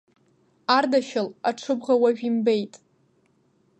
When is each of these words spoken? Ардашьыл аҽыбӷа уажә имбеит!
Ардашьыл 0.77 1.27
аҽыбӷа 1.49 1.95
уажә 2.01 2.23
имбеит! 2.29 2.73